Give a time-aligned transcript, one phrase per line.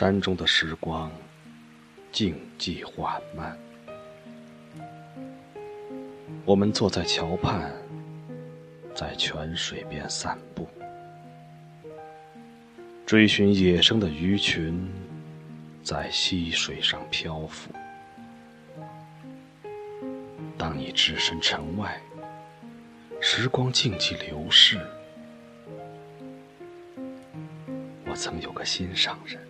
[0.00, 1.12] 山中的时光，
[2.10, 3.54] 静寂缓慢。
[6.46, 7.70] 我们坐在桥畔，
[8.94, 10.66] 在泉水边散步，
[13.04, 14.90] 追寻野生的鱼群，
[15.82, 17.70] 在溪水上漂浮。
[20.56, 22.00] 当你置身城外，
[23.20, 24.80] 时光静寂流逝。
[28.06, 29.49] 我曾有个心上人。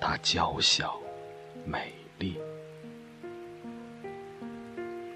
[0.00, 0.98] 她娇小、
[1.64, 2.38] 美丽。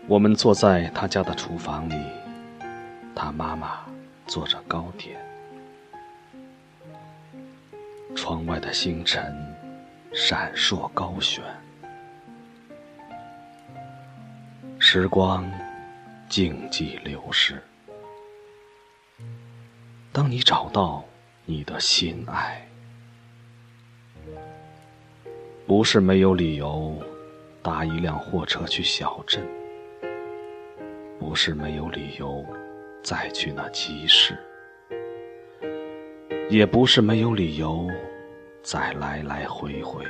[0.08, 1.94] 我们坐在她家的厨房里，
[3.14, 3.86] 她妈妈
[4.26, 5.20] 做着糕点。
[8.16, 9.34] 窗外的星辰
[10.12, 11.44] 闪烁高悬，
[14.78, 15.48] 时光
[16.28, 17.62] 静寂流逝。
[20.12, 21.04] 当你找到
[21.44, 22.69] 你的心爱。
[25.70, 26.98] 不是没有理由
[27.62, 29.40] 搭一辆货车去小镇，
[31.16, 32.44] 不是没有理由
[33.04, 34.36] 再去那集市，
[36.48, 37.88] 也不是没有理由
[38.64, 40.04] 再来来回回，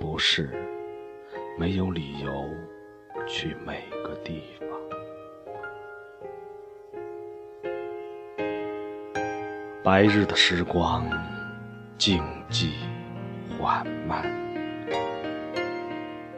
[0.00, 0.50] 不是
[1.56, 2.50] 没有理由
[3.28, 4.68] 去每个地方。
[9.84, 11.08] 白日的时光，
[11.96, 12.72] 静寂。
[13.64, 14.22] 缓慢，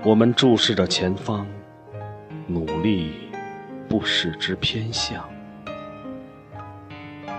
[0.04, 1.44] 我们注视着前方，
[2.46, 3.32] 努力
[3.88, 5.28] 不使之偏向，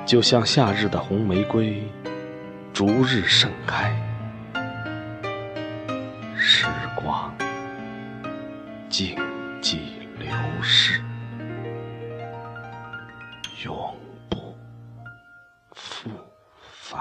[0.05, 1.89] 就像夏日的红玫瑰，
[2.73, 3.95] 逐日盛开。
[6.35, 7.33] 时光
[8.89, 9.15] 静
[9.61, 9.77] 寂
[10.19, 10.27] 流
[10.61, 11.01] 逝，
[13.63, 13.95] 永
[14.29, 14.53] 不
[15.71, 16.09] 复
[16.59, 16.99] 返。